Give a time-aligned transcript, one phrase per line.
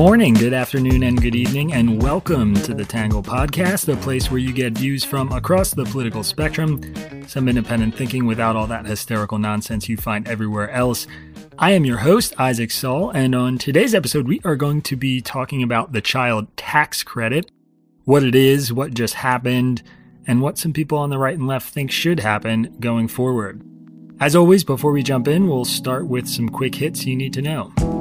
[0.00, 4.38] morning, good afternoon, and good evening, and welcome to the Tangle Podcast, a place where
[4.38, 6.80] you get views from across the political spectrum,
[7.28, 11.06] some independent thinking without all that hysterical nonsense you find everywhere else.
[11.58, 15.20] I am your host, Isaac Saul, and on today's episode, we are going to be
[15.20, 17.50] talking about the child tax credit,
[18.04, 19.82] what it is, what just happened,
[20.26, 23.62] and what some people on the right and left think should happen going forward.
[24.18, 27.42] As always, before we jump in, we'll start with some quick hits you need to
[27.42, 27.99] know.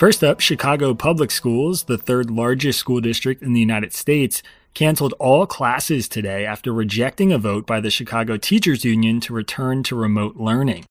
[0.00, 5.12] First up, Chicago Public Schools, the third largest school district in the United States, canceled
[5.18, 9.94] all classes today after rejecting a vote by the Chicago Teachers Union to return to
[9.94, 10.86] remote learning.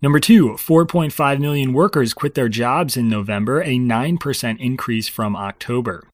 [0.00, 6.08] Number two, 4.5 million workers quit their jobs in November, a 9% increase from October.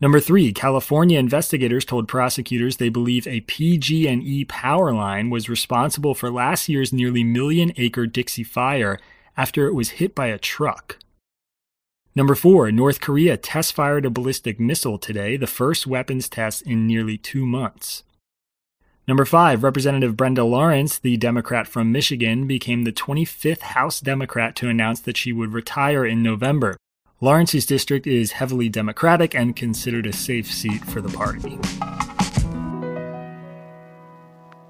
[0.00, 6.30] Number three, California investigators told prosecutors they believe a PG&E power line was responsible for
[6.30, 8.98] last year's nearly million acre Dixie Fire
[9.36, 10.96] after it was hit by a truck.
[12.16, 16.86] Number four, North Korea test fired a ballistic missile today, the first weapons test in
[16.86, 18.02] nearly two months.
[19.06, 24.68] Number five, Representative Brenda Lawrence, the Democrat from Michigan, became the 25th House Democrat to
[24.68, 26.76] announce that she would retire in November.
[27.20, 31.58] Lawrence's district is heavily Democratic and considered a safe seat for the party.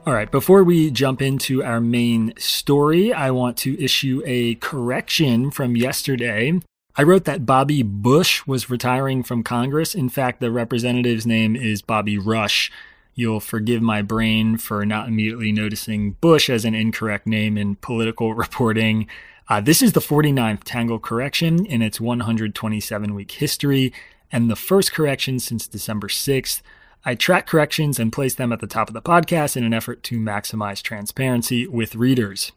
[0.06, 5.50] All right, before we jump into our main story, I want to issue a correction
[5.50, 6.61] from yesterday.
[6.96, 9.94] I wrote that Bobby Bush was retiring from Congress.
[9.94, 12.70] In fact, the representative's name is Bobby Rush.
[13.14, 18.34] You'll forgive my brain for not immediately noticing Bush as an incorrect name in political
[18.44, 19.06] reporting.
[19.48, 23.92] Uh, this is the 49th Tangle correction in its 127 week history,
[24.33, 26.61] and the first correction since December 6th.
[27.05, 30.02] I track corrections and place them at the top of the podcast in an effort
[30.05, 32.52] to maximize transparency with readers.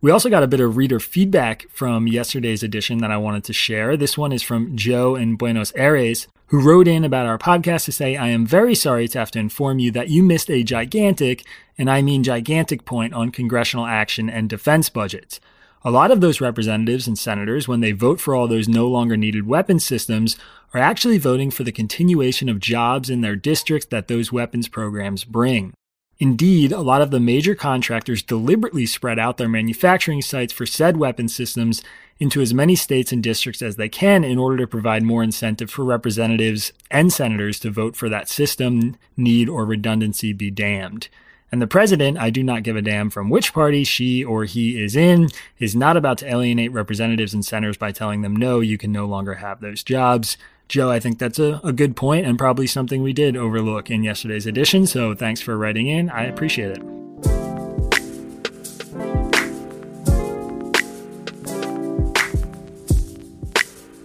[0.00, 3.52] We also got a bit of reader feedback from yesterday's edition that I wanted to
[3.52, 3.96] share.
[3.96, 7.92] This one is from Joe in Buenos Aires, who wrote in about our podcast to
[7.92, 11.44] say, I am very sorry to have to inform you that you missed a gigantic,
[11.76, 15.40] and I mean gigantic point on congressional action and defense budgets.
[15.84, 19.16] A lot of those representatives and senators, when they vote for all those no longer
[19.16, 20.36] needed weapons systems,
[20.72, 25.24] are actually voting for the continuation of jobs in their districts that those weapons programs
[25.24, 25.74] bring.
[26.20, 30.96] Indeed, a lot of the major contractors deliberately spread out their manufacturing sites for said
[30.96, 31.80] weapon systems
[32.18, 35.70] into as many states and districts as they can in order to provide more incentive
[35.70, 41.08] for representatives and senators to vote for that system, need, or redundancy be damned.
[41.52, 44.82] And the president, I do not give a damn from which party she or he
[44.82, 45.28] is in,
[45.58, 49.06] is not about to alienate representatives and senators by telling them, no, you can no
[49.06, 50.36] longer have those jobs.
[50.68, 54.02] Joe, I think that's a, a good point and probably something we did overlook in
[54.02, 54.86] yesterday's edition.
[54.86, 56.10] So thanks for writing in.
[56.10, 56.82] I appreciate it.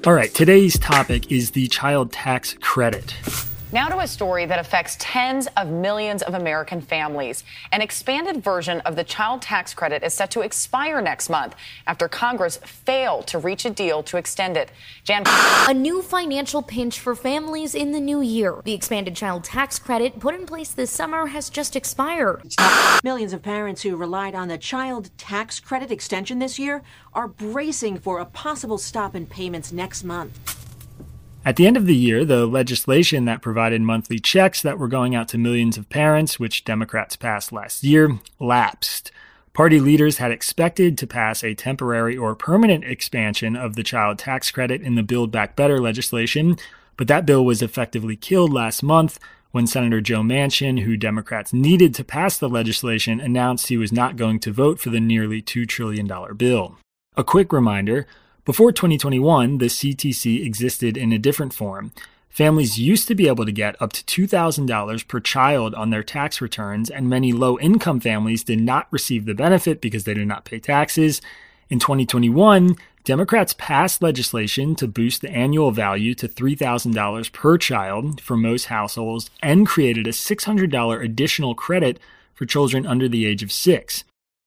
[0.06, 3.16] All right, today's topic is the child tax credit.
[3.74, 7.44] Now to a story that affects tens of millions of American families.
[7.72, 11.56] An expanded version of the child tax credit is set to expire next month
[11.88, 14.72] after Congress failed to reach a deal to extend it.
[15.06, 15.24] Jan.
[15.26, 18.62] A new financial pinch for families in the new year.
[18.64, 22.54] The expanded child tax credit put in place this summer has just expired.
[23.04, 27.98] Millions of parents who relied on the child tax credit extension this year are bracing
[27.98, 30.63] for a possible stop in payments next month.
[31.46, 35.14] At the end of the year, the legislation that provided monthly checks that were going
[35.14, 39.12] out to millions of parents, which Democrats passed last year, lapsed.
[39.52, 44.52] Party leaders had expected to pass a temporary or permanent expansion of the child tax
[44.52, 46.58] credit in the Build Back Better legislation,
[46.96, 49.20] but that bill was effectively killed last month
[49.52, 54.16] when Senator Joe Manchin, who Democrats needed to pass the legislation, announced he was not
[54.16, 56.78] going to vote for the nearly $2 trillion bill.
[57.16, 58.08] A quick reminder
[58.46, 61.92] before 2021, the CTC existed in a different form.
[62.30, 66.42] Families used to be able to get up to $2,000 per child on their tax
[66.42, 70.44] returns, and many low income families did not receive the benefit because they did not
[70.44, 71.22] pay taxes.
[71.70, 78.36] In 2021, Democrats passed legislation to boost the annual value to $3,000 per child for
[78.36, 82.00] most households and created a $600 additional credit
[82.34, 84.04] for children under the age of six.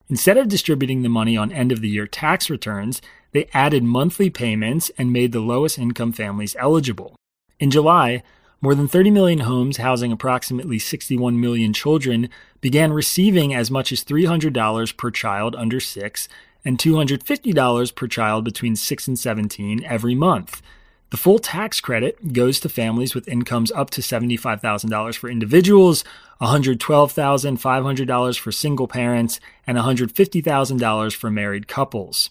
[0.08, 3.02] Instead of distributing the money on end of the year tax returns,
[3.36, 7.14] they added monthly payments and made the lowest income families eligible.
[7.60, 8.22] In July,
[8.62, 12.30] More than 30 million homes housing approximately 61 million children
[12.60, 16.28] began receiving as much as $300 per child under 6
[16.64, 20.62] and $250 per child between 6 and 17 every month.
[21.10, 26.02] The full tax credit goes to families with incomes up to $75,000 for individuals,
[26.40, 32.30] $112,500 for single parents, and $150,000 for married couples.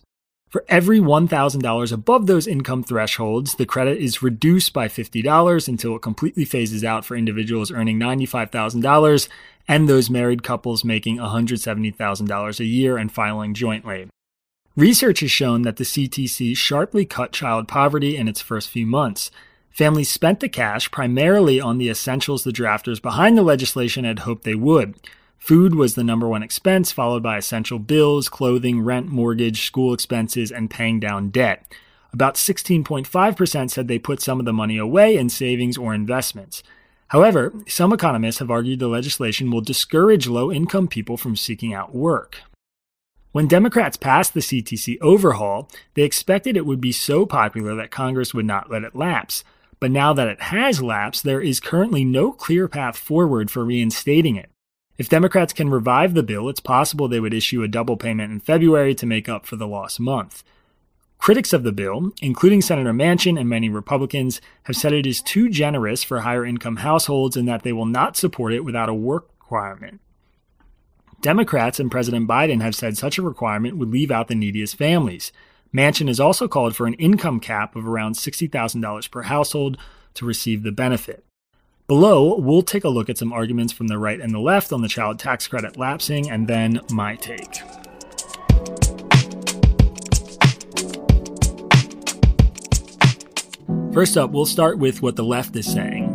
[0.55, 6.01] For every $1,000 above those income thresholds, the credit is reduced by $50 until it
[6.01, 9.27] completely phases out for individuals earning $95,000
[9.67, 14.07] and those married couples making $170,000 a year and filing jointly.
[14.77, 19.31] Research has shown that the CTC sharply cut child poverty in its first few months.
[19.71, 24.45] Families spent the cash primarily on the essentials the drafters behind the legislation had hoped
[24.45, 24.95] they would
[25.37, 30.51] Food was the number one expense, followed by essential bills, clothing, rent, mortgage, school expenses,
[30.51, 31.71] and paying down debt.
[32.11, 36.63] About 16.5% said they put some of the money away in savings or investments.
[37.09, 41.93] However, some economists have argued the legislation will discourage low income people from seeking out
[41.93, 42.39] work.
[43.31, 48.33] When Democrats passed the CTC overhaul, they expected it would be so popular that Congress
[48.33, 49.43] would not let it lapse.
[49.81, 54.37] But now that it has lapsed, there is currently no clear path forward for reinstating
[54.37, 54.49] it.
[54.97, 58.39] If Democrats can revive the bill, it's possible they would issue a double payment in
[58.39, 60.43] February to make up for the lost month.
[61.17, 65.49] Critics of the bill, including Senator Manchin and many Republicans, have said it is too
[65.49, 69.27] generous for higher income households and that they will not support it without a work
[69.39, 69.99] requirement.
[71.21, 75.31] Democrats and President Biden have said such a requirement would leave out the neediest families.
[75.75, 79.77] Manchin has also called for an income cap of around $60,000 per household
[80.13, 81.25] to receive the benefit.
[81.87, 84.81] Below, we'll take a look at some arguments from the right and the left on
[84.81, 87.57] the child tax credit lapsing, and then my take.
[93.93, 96.09] First up, we'll start with what the left is saying.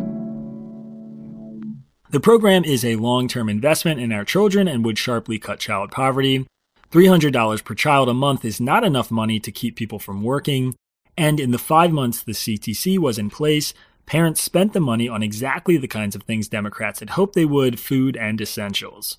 [2.11, 5.93] The program is a long term investment in our children and would sharply cut child
[5.93, 6.49] poverty.
[6.91, 10.75] $300 per child a month is not enough money to keep people from working.
[11.17, 13.73] And in the five months the CTC was in place,
[14.07, 17.79] Parents spent the money on exactly the kinds of things Democrats had hoped they would
[17.79, 19.19] food and essentials.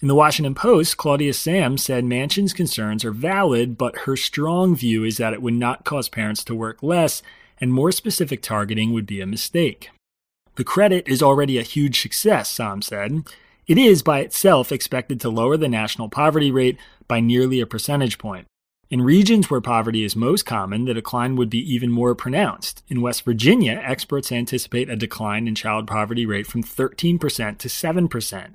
[0.00, 5.02] In the Washington Post, Claudia Sahm said Manchin's concerns are valid, but her strong view
[5.02, 7.20] is that it would not cause parents to work less,
[7.60, 9.90] and more specific targeting would be a mistake.
[10.54, 13.22] The credit is already a huge success, Sahm said.
[13.66, 16.78] It is by itself expected to lower the national poverty rate
[17.08, 18.46] by nearly a percentage point.
[18.90, 22.82] In regions where poverty is most common, the decline would be even more pronounced.
[22.88, 27.20] In West Virginia, experts anticipate a decline in child poverty rate from 13%
[27.58, 28.48] to 7%.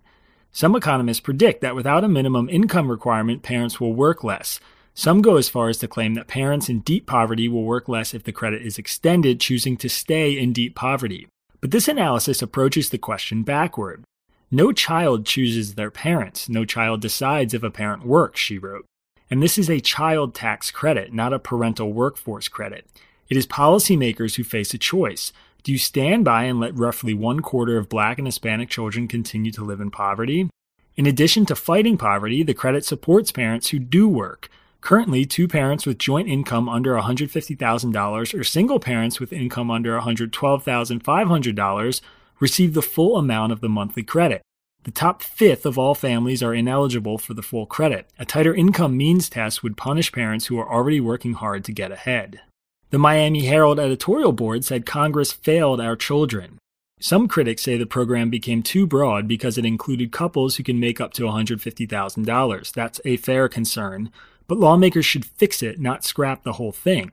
[0.51, 4.59] Some economists predict that without a minimum income requirement, parents will work less.
[4.95, 8.15] Some go as far as to claim that parents in deep poverty will work less
[8.15, 11.27] if the credit is extended, choosing to stay in deep poverty.
[11.61, 14.03] But this analysis approaches the question backward.
[14.49, 16.49] No child chooses their parents.
[16.49, 18.87] No child decides if a parent works, she wrote.
[19.29, 22.85] And this is a child tax credit, not a parental workforce credit.
[23.29, 25.31] It is policymakers who face a choice.
[25.63, 29.51] Do you stand by and let roughly one quarter of black and Hispanic children continue
[29.51, 30.49] to live in poverty?
[30.95, 34.49] In addition to fighting poverty, the credit supports parents who do work.
[34.81, 42.01] Currently, two parents with joint income under $150,000 or single parents with income under $112,500
[42.39, 44.41] receive the full amount of the monthly credit.
[44.83, 48.09] The top fifth of all families are ineligible for the full credit.
[48.19, 51.91] A tighter income means test would punish parents who are already working hard to get
[51.91, 52.41] ahead.
[52.89, 56.59] The Miami Herald editorial board said Congress failed our children.
[56.99, 61.01] Some critics say the program became too broad because it included couples who can make
[61.01, 62.73] up to $150,000.
[62.73, 64.11] That's a fair concern,
[64.47, 67.11] but lawmakers should fix it, not scrap the whole thing.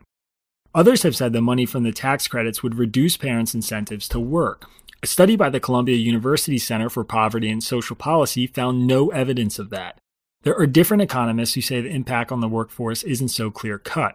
[0.74, 4.66] Others have said the money from the tax credits would reduce parents' incentives to work.
[5.02, 9.58] A study by the Columbia University Center for Poverty and Social Policy found no evidence
[9.58, 9.98] of that.
[10.42, 14.14] There are different economists who say the impact on the workforce isn't so clear cut.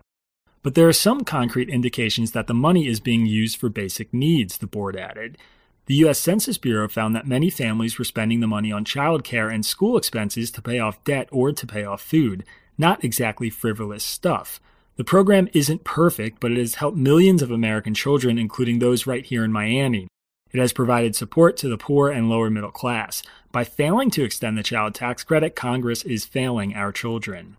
[0.62, 4.60] But there are some concrete indications that the money is being used for basic needs,
[4.60, 5.40] the board added.
[5.88, 6.20] The U.S.
[6.20, 10.52] Census Bureau found that many families were spending the money on childcare and school expenses
[10.52, 12.44] to pay off debt or to pay off food,
[12.78, 14.60] not exactly frivolous stuff.
[14.98, 19.26] The program isn't perfect, but it has helped millions of American children, including those right
[19.26, 20.08] here in Miami.
[20.56, 23.22] It has provided support to the poor and lower middle class.
[23.52, 27.58] By failing to extend the child tax credit, Congress is failing our children.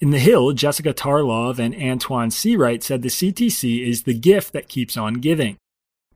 [0.00, 4.70] In The Hill, Jessica Tarlov and Antoine Seawright said the CTC is the gift that
[4.70, 5.58] keeps on giving.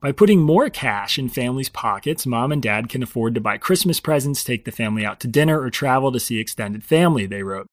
[0.00, 4.00] By putting more cash in families' pockets, mom and dad can afford to buy Christmas
[4.00, 7.66] presents, take the family out to dinner, or travel to see extended family, they wrote.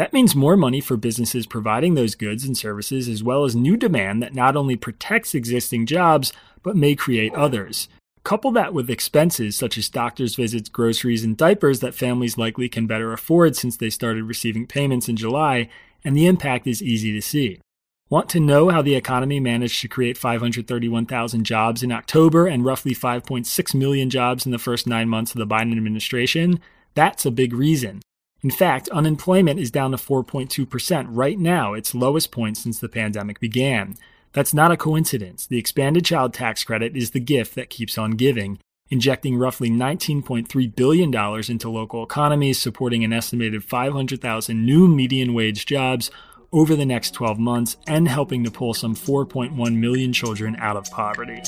[0.00, 3.76] That means more money for businesses providing those goods and services, as well as new
[3.76, 7.86] demand that not only protects existing jobs, but may create others.
[8.24, 12.86] Couple that with expenses such as doctor's visits, groceries, and diapers that families likely can
[12.86, 15.68] better afford since they started receiving payments in July,
[16.02, 17.60] and the impact is easy to see.
[18.08, 22.94] Want to know how the economy managed to create 531,000 jobs in October and roughly
[22.94, 26.58] 5.6 million jobs in the first nine months of the Biden administration?
[26.94, 28.00] That's a big reason.
[28.42, 33.38] In fact, unemployment is down to 4.2% right now, its lowest point since the pandemic
[33.38, 33.96] began.
[34.32, 35.46] That's not a coincidence.
[35.46, 40.74] The expanded child tax credit is the gift that keeps on giving, injecting roughly $19.3
[40.74, 41.14] billion
[41.50, 46.10] into local economies, supporting an estimated 500,000 new median wage jobs
[46.52, 50.90] over the next 12 months, and helping to pull some 4.1 million children out of
[50.90, 51.42] poverty.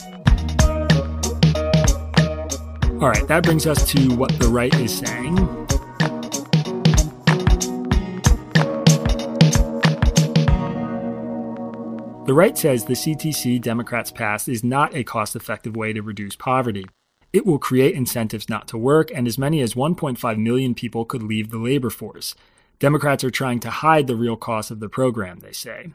[3.00, 5.61] All right, that brings us to what the right is saying.
[12.24, 16.36] The right says the CTC Democrats passed is not a cost effective way to reduce
[16.36, 16.86] poverty.
[17.32, 21.24] It will create incentives not to work, and as many as 1.5 million people could
[21.24, 22.36] leave the labor force.
[22.78, 25.90] Democrats are trying to hide the real cost of the program, they say.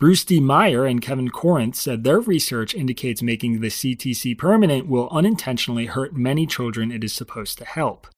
[0.00, 0.40] Bruce D.
[0.40, 6.16] Meyer and Kevin Corinth said their research indicates making the CTC permanent will unintentionally hurt
[6.16, 8.08] many children it is supposed to help.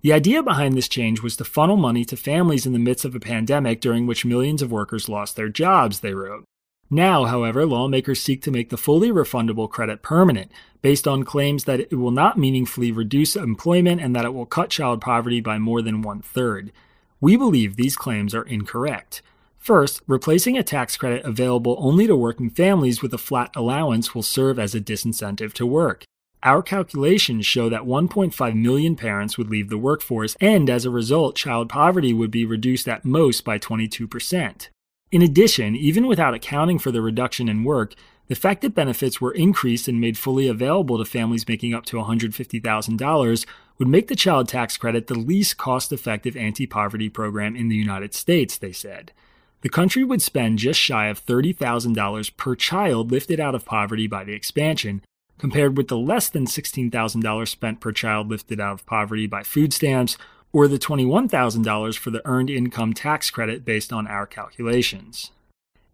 [0.00, 3.14] The idea behind this change was to funnel money to families in the midst of
[3.14, 6.46] a pandemic during which millions of workers lost their jobs, they wrote.
[6.94, 11.80] Now, however, lawmakers seek to make the fully refundable credit permanent, based on claims that
[11.80, 15.80] it will not meaningfully reduce employment and that it will cut child poverty by more
[15.80, 16.70] than one third.
[17.18, 19.22] We believe these claims are incorrect.
[19.56, 24.22] First, replacing a tax credit available only to working families with a flat allowance will
[24.22, 26.04] serve as a disincentive to work.
[26.42, 31.36] Our calculations show that 1.5 million parents would leave the workforce, and as a result,
[31.36, 34.68] child poverty would be reduced at most by 22%.
[35.12, 37.94] In addition, even without accounting for the reduction in work,
[38.28, 41.98] the fact that benefits were increased and made fully available to families making up to
[41.98, 43.46] $150,000
[43.78, 47.76] would make the child tax credit the least cost effective anti poverty program in the
[47.76, 49.12] United States, they said.
[49.60, 54.24] The country would spend just shy of $30,000 per child lifted out of poverty by
[54.24, 55.04] the expansion,
[55.36, 59.74] compared with the less than $16,000 spent per child lifted out of poverty by food
[59.74, 60.16] stamps
[60.52, 65.30] or the $21,000 for the Earned Income Tax Credit based on our calculations.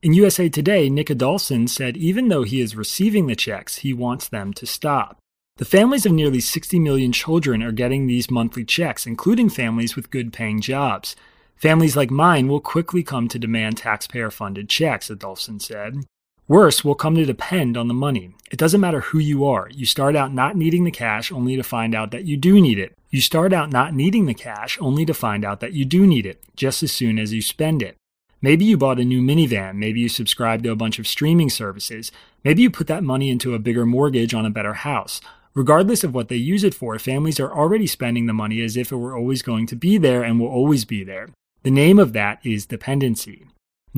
[0.03, 4.29] In USA Today, Nick Adolphsen said even though he is receiving the checks, he wants
[4.29, 5.19] them to stop.
[5.57, 10.11] The families of nearly 60 million children are getting these monthly checks, including families with
[10.11, 11.17] good paying jobs.
[11.57, 16.05] Families like mine will quickly come to demand taxpayer funded checks, Adolphsen said.
[16.49, 18.31] Worse will come to depend on the money.
[18.51, 19.69] It doesn't matter who you are.
[19.71, 22.79] You start out not needing the cash only to find out that you do need
[22.79, 22.95] it.
[23.11, 26.25] You start out not needing the cash only to find out that you do need
[26.25, 27.97] it just as soon as you spend it.
[28.41, 29.75] Maybe you bought a new minivan.
[29.77, 32.11] Maybe you subscribed to a bunch of streaming services.
[32.45, 35.21] Maybe you put that money into a bigger mortgage on a better house.
[35.55, 38.91] Regardless of what they use it for, families are already spending the money as if
[38.91, 41.29] it were always going to be there and will always be there.
[41.63, 43.45] The name of that is dependency.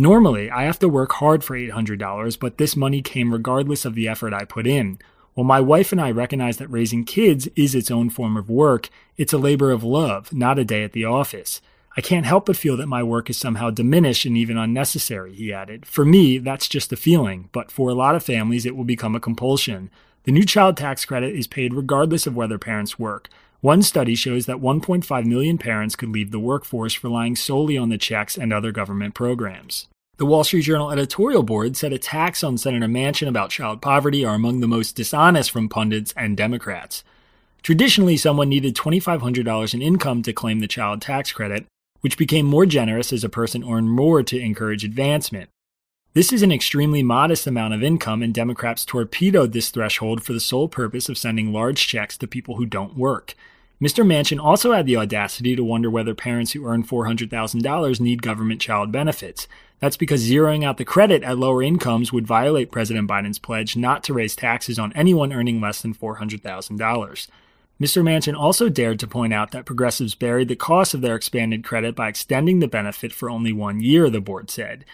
[0.00, 4.08] Normally, I have to work hard for $800, but this money came regardless of the
[4.08, 4.98] effort I put in.
[5.34, 8.88] While my wife and I recognize that raising kids is its own form of work,
[9.18, 11.60] it's a labor of love, not a day at the office.
[11.98, 15.52] I can't help but feel that my work is somehow diminished and even unnecessary, he
[15.52, 15.84] added.
[15.84, 19.14] For me, that's just a feeling, but for a lot of families, it will become
[19.14, 19.90] a compulsion.
[20.24, 23.28] The new child tax credit is paid regardless of whether parents work.
[23.60, 27.98] One study shows that 1.5 million parents could leave the workforce relying solely on the
[27.98, 29.86] checks and other government programs.
[30.16, 34.34] The Wall Street Journal editorial board said attacks on Senator Manchin about child poverty are
[34.34, 37.04] among the most dishonest from pundits and Democrats.
[37.62, 41.66] Traditionally, someone needed $2,500 in income to claim the child tax credit,
[42.00, 45.50] which became more generous as a person earned more to encourage advancement.
[46.12, 50.40] This is an extremely modest amount of income, and Democrats torpedoed this threshold for the
[50.40, 53.34] sole purpose of sending large checks to people who don't work.
[53.80, 54.04] Mr.
[54.04, 58.92] Manchin also had the audacity to wonder whether parents who earn $400,000 need government child
[58.92, 59.48] benefits.
[59.78, 64.04] That's because zeroing out the credit at lower incomes would violate President Biden's pledge not
[64.04, 67.28] to raise taxes on anyone earning less than $400,000.
[67.80, 68.02] Mr.
[68.02, 71.96] Manchin also dared to point out that progressives buried the cost of their expanded credit
[71.96, 74.84] by extending the benefit for only one year, the board said.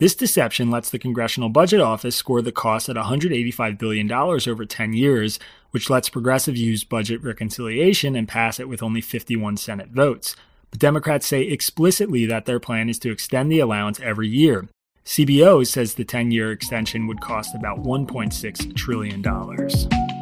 [0.00, 4.94] This deception lets the Congressional Budget Office score the cost at $185 billion over 10
[4.94, 5.38] years,
[5.72, 10.36] which lets progressives use budget reconciliation and pass it with only 51 Senate votes.
[10.70, 14.68] But Democrats say explicitly that their plan is to extend the allowance every year.
[15.04, 20.19] CBO says the 10 year extension would cost about $1.6 trillion.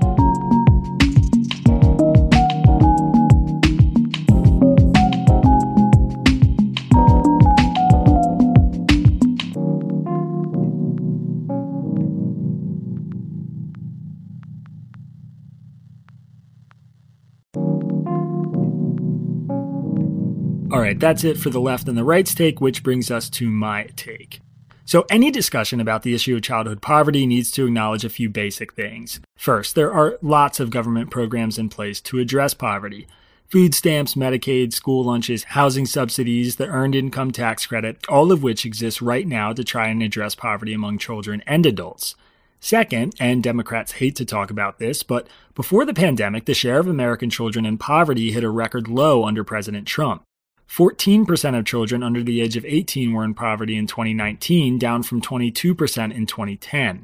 [20.89, 23.85] Right, that's it for the left and the right's take, which brings us to my
[23.97, 24.41] take.
[24.85, 28.73] So, any discussion about the issue of childhood poverty needs to acknowledge a few basic
[28.73, 29.21] things.
[29.37, 33.07] First, there are lots of government programs in place to address poverty
[33.49, 38.67] food stamps, Medicaid, school lunches, housing subsidies, the earned income tax credit, all of which
[38.67, 42.15] exist right now to try and address poverty among children and adults.
[42.61, 46.89] Second, and Democrats hate to talk about this, but before the pandemic, the share of
[46.89, 50.23] American children in poverty hit a record low under President Trump.
[50.69, 55.21] 14% of children under the age of 18 were in poverty in 2019, down from
[55.21, 57.03] 22% in 2010.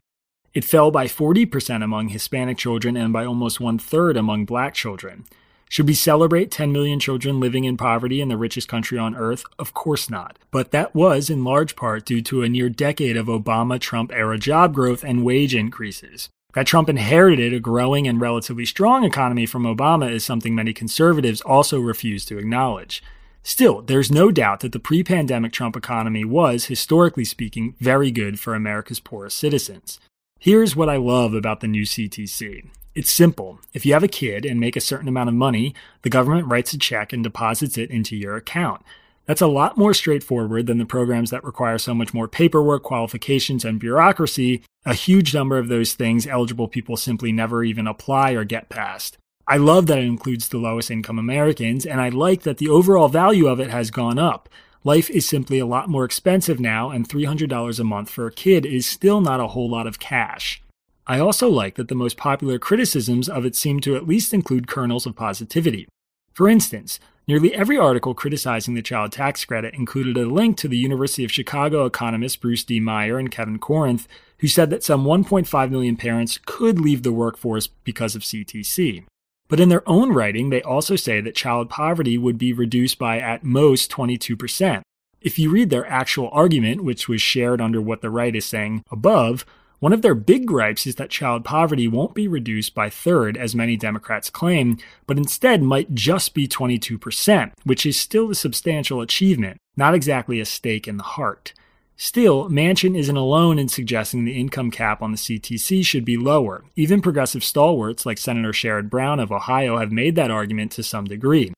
[0.52, 5.24] It fell by 40% among Hispanic children and by almost one third among black children.
[5.68, 9.44] Should we celebrate 10 million children living in poverty in the richest country on earth?
[9.58, 10.38] Of course not.
[10.52, 14.38] But that was in large part due to a near decade of Obama Trump era
[14.38, 16.28] job growth and wage increases.
[16.52, 21.40] That Trump inherited a growing and relatively strong economy from Obama is something many conservatives
[21.40, 23.02] also refuse to acknowledge.
[23.46, 28.40] Still, there's no doubt that the pre pandemic Trump economy was, historically speaking, very good
[28.40, 30.00] for America's poorest citizens.
[30.40, 33.58] Here's what I love about the new CTC it's simple.
[33.72, 36.72] If you have a kid and make a certain amount of money, the government writes
[36.72, 38.82] a check and deposits it into your account.
[39.26, 43.64] That's a lot more straightforward than the programs that require so much more paperwork, qualifications,
[43.64, 44.62] and bureaucracy.
[44.86, 49.18] A huge number of those things eligible people simply never even apply or get past.
[49.46, 53.08] I love that it includes the lowest income Americans, and I like that the overall
[53.08, 54.48] value of it has gone up.
[54.84, 58.64] Life is simply a lot more expensive now, and $300 a month for a kid
[58.64, 60.62] is still not a whole lot of cash.
[61.06, 64.66] I also like that the most popular criticisms of it seem to at least include
[64.66, 65.86] kernels of positivity.
[66.32, 66.98] For instance,
[67.28, 71.32] nearly every article criticizing the child tax credit included a link to the University of
[71.32, 72.80] Chicago economists Bruce D.
[72.80, 74.08] Meyer and Kevin Corinth,
[74.38, 79.04] who said that some 1.5 million parents could leave the workforce because of CTC.
[79.48, 83.18] But in their own writing, they also say that child poverty would be reduced by
[83.18, 84.82] at most 22%.
[85.20, 88.84] If you read their actual argument, which was shared under what the right is saying
[88.90, 89.44] above,
[89.80, 93.54] one of their big gripes is that child poverty won't be reduced by third, as
[93.54, 99.58] many Democrats claim, but instead might just be 22%, which is still a substantial achievement,
[99.76, 101.52] not exactly a stake in the heart.
[101.96, 106.64] Still, Manchin isn't alone in suggesting the income cap on the CTC should be lower.
[106.74, 111.04] Even progressive stalwarts like Senator Sherrod Brown of Ohio have made that argument to some
[111.04, 111.52] degree.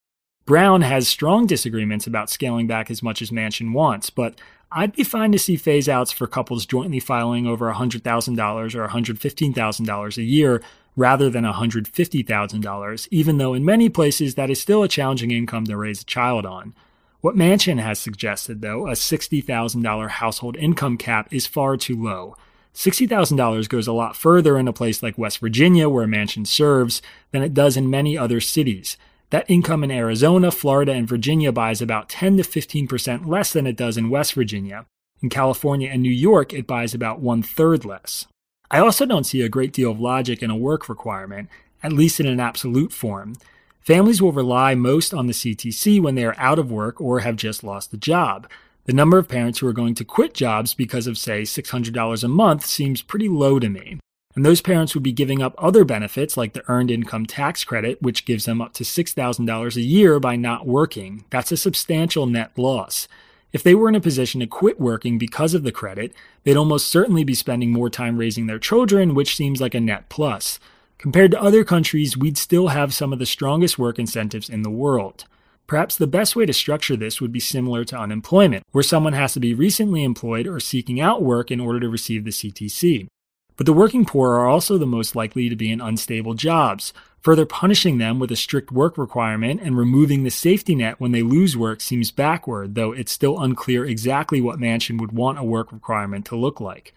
[0.44, 4.38] Brown has strong disagreements about scaling back as much as Manchin wants, but
[4.70, 10.16] I'd be fine to see phase outs for couples jointly filing over $100,000 or $115,000
[10.16, 10.62] a year
[10.96, 15.76] rather than $150,000, even though in many places that is still a challenging income to
[15.76, 16.74] raise a child on.
[17.20, 22.36] What Manchin has suggested, though, a $60,000 household income cap, is far too low.
[22.74, 27.00] $60,000 goes a lot further in a place like West Virginia, where Manchin serves,
[27.32, 28.98] than it does in many other cities.
[29.30, 33.76] That income in Arizona, Florida, and Virginia buys about 10 to 15% less than it
[33.76, 34.86] does in West Virginia.
[35.22, 38.26] In California and New York, it buys about one third less.
[38.70, 41.48] I also don't see a great deal of logic in a work requirement,
[41.82, 43.34] at least in an absolute form.
[43.86, 47.36] Families will rely most on the CTC when they are out of work or have
[47.36, 48.50] just lost a job.
[48.86, 52.28] The number of parents who are going to quit jobs because of, say, $600 a
[52.28, 54.00] month seems pretty low to me.
[54.34, 58.02] And those parents would be giving up other benefits like the Earned Income Tax Credit,
[58.02, 61.24] which gives them up to $6,000 a year by not working.
[61.30, 63.06] That's a substantial net loss.
[63.52, 66.88] If they were in a position to quit working because of the credit, they'd almost
[66.88, 70.58] certainly be spending more time raising their children, which seems like a net plus.
[70.98, 74.70] Compared to other countries, we'd still have some of the strongest work incentives in the
[74.70, 75.24] world.
[75.66, 79.34] Perhaps the best way to structure this would be similar to unemployment, where someone has
[79.34, 83.08] to be recently employed or seeking out work in order to receive the CTC.
[83.56, 86.92] But the working poor are also the most likely to be in unstable jobs.
[87.22, 91.22] Further punishing them with a strict work requirement and removing the safety net when they
[91.22, 95.72] lose work seems backward, though it's still unclear exactly what Manchin would want a work
[95.72, 96.94] requirement to look like.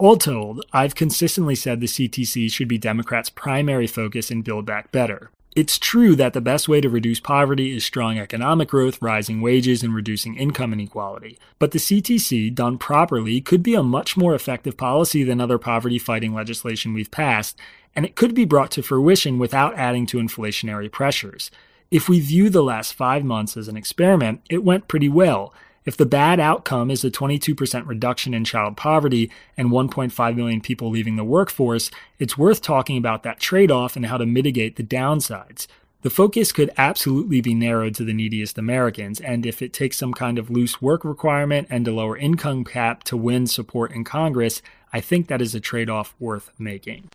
[0.00, 4.90] All told, I've consistently said the CTC should be Democrats' primary focus in Build Back
[4.90, 5.30] Better.
[5.54, 9.82] It's true that the best way to reduce poverty is strong economic growth, rising wages,
[9.82, 11.38] and reducing income inequality.
[11.58, 15.98] But the CTC, done properly, could be a much more effective policy than other poverty
[15.98, 17.58] fighting legislation we've passed,
[17.94, 21.50] and it could be brought to fruition without adding to inflationary pressures.
[21.90, 25.52] If we view the last five months as an experiment, it went pretty well.
[25.90, 30.88] If the bad outcome is a 22% reduction in child poverty and 1.5 million people
[30.88, 34.84] leaving the workforce, it's worth talking about that trade off and how to mitigate the
[34.84, 35.66] downsides.
[36.02, 40.14] The focus could absolutely be narrowed to the neediest Americans, and if it takes some
[40.14, 44.62] kind of loose work requirement and a lower income cap to win support in Congress,
[44.92, 47.08] I think that is a trade off worth making.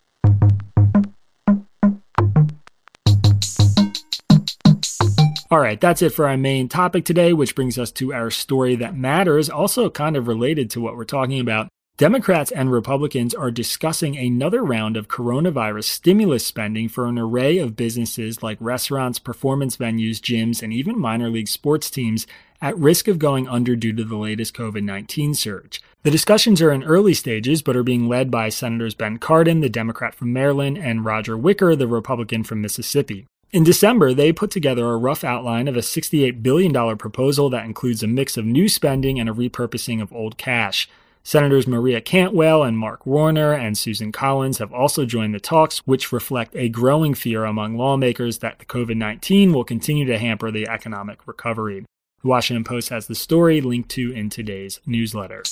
[5.51, 8.75] All right, that's it for our main topic today, which brings us to our story
[8.77, 11.67] that matters, also kind of related to what we're talking about.
[11.97, 17.75] Democrats and Republicans are discussing another round of coronavirus stimulus spending for an array of
[17.75, 22.25] businesses like restaurants, performance venues, gyms, and even minor league sports teams
[22.60, 25.79] at risk of going under due to the latest COVID 19 surge.
[26.01, 29.69] The discussions are in early stages, but are being led by Senators Ben Cardin, the
[29.69, 33.27] Democrat from Maryland, and Roger Wicker, the Republican from Mississippi.
[33.56, 38.04] In December, they put together a rough outline of a $68 billion proposal that includes
[38.04, 40.89] a mix of new spending and a repurposing of old cash.
[41.24, 46.12] Senators Maria Cantwell and Mark Warner and Susan Collins have also joined the talks, which
[46.12, 50.68] reflect a growing fear among lawmakers that the COVID 19 will continue to hamper the
[50.68, 51.86] economic recovery.
[52.24, 55.44] The Washington Post has the story linked to in today's newsletter.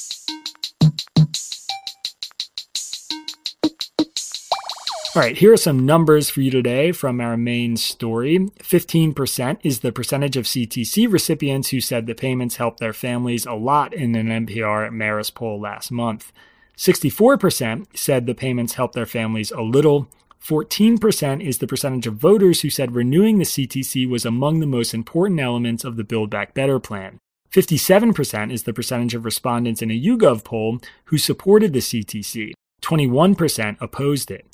[5.15, 8.39] All right, here are some numbers for you today from our main story.
[8.39, 13.53] 15% is the percentage of CTC recipients who said the payments helped their families a
[13.53, 16.31] lot in an NPR Marist poll last month.
[16.77, 20.07] 64% said the payments helped their families a little.
[20.43, 24.95] 14% is the percentage of voters who said renewing the CTC was among the most
[24.95, 27.19] important elements of the Build Back Better plan.
[27.53, 32.53] 57% is the percentage of respondents in a YouGov poll who supported the CTC.
[32.81, 34.47] 21% opposed it.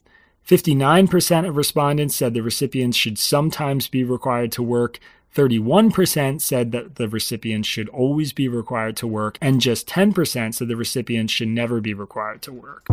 [0.49, 4.99] 59% of respondents said the recipients should sometimes be required to work.
[5.35, 10.67] 31% said that the recipients should always be required to work, and just 10% said
[10.67, 12.87] the recipients should never be required to work.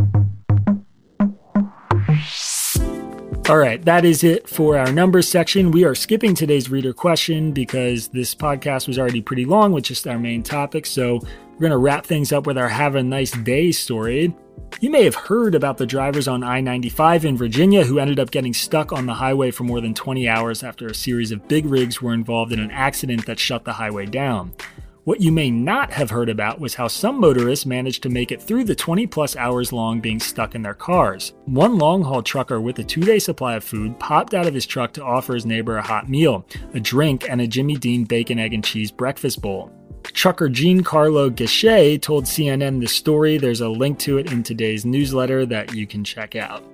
[3.48, 5.70] All right, that is it for our numbers section.
[5.70, 10.06] We are skipping today's reader question because this podcast was already pretty long with just
[10.06, 10.84] our main topic.
[10.84, 11.20] So
[11.52, 14.34] we're going to wrap things up with our Have a Nice Day story.
[14.78, 18.30] You may have heard about the drivers on I 95 in Virginia who ended up
[18.30, 21.64] getting stuck on the highway for more than 20 hours after a series of big
[21.64, 24.52] rigs were involved in an accident that shut the highway down.
[25.04, 28.42] What you may not have heard about was how some motorists managed to make it
[28.42, 31.32] through the 20 plus hours long being stuck in their cars.
[31.44, 34.66] One long haul trucker with a two day supply of food popped out of his
[34.66, 38.40] truck to offer his neighbor a hot meal, a drink, and a Jimmy Dean bacon,
[38.40, 39.72] egg, and cheese breakfast bowl.
[40.16, 43.36] Trucker Giancarlo Gesche told CNN the story.
[43.36, 46.64] There's a link to it in today's newsletter that you can check out.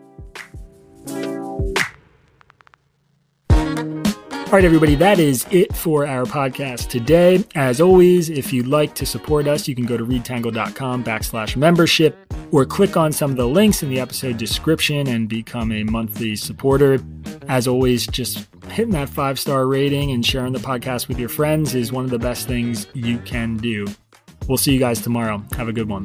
[4.53, 7.43] All right, everybody, that is it for our podcast today.
[7.55, 12.35] As always, if you'd like to support us, you can go to readtangle.com backslash membership
[12.51, 16.37] or click on some of the links in the episode description and become a monthly
[16.37, 17.03] supporter.
[17.49, 21.75] As always, just hitting that five star rating and sharing the podcast with your friends
[21.75, 23.87] is one of the best things you can do.
[24.49, 25.43] We'll see you guys tomorrow.
[25.57, 26.05] Have a good one.